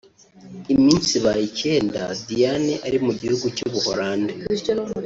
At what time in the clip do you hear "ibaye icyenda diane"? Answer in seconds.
1.19-2.73